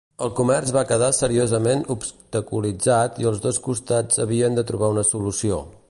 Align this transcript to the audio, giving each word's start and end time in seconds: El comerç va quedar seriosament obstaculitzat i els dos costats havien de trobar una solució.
El 0.25 0.29
comerç 0.37 0.69
va 0.77 0.81
quedar 0.91 1.09
seriosament 1.17 1.85
obstaculitzat 1.97 3.21
i 3.25 3.31
els 3.33 3.45
dos 3.45 3.61
costats 3.69 4.23
havien 4.27 4.61
de 4.61 4.69
trobar 4.73 4.95
una 4.97 5.07
solució. 5.13 5.63